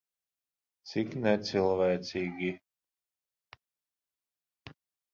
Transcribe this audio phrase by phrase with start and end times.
[0.91, 2.51] Cik necilvēcīgi.